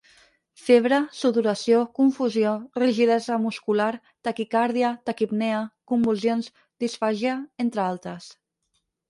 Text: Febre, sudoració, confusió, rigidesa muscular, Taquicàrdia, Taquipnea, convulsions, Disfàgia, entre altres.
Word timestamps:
Febre, 0.67 0.97
sudoració, 1.17 1.81
confusió, 1.99 2.53
rigidesa 2.83 3.37
muscular, 3.43 3.91
Taquicàrdia, 4.29 4.91
Taquipnea, 5.11 5.61
convulsions, 5.93 6.51
Disfàgia, 6.87 7.39
entre 7.67 7.85
altres. 7.87 8.33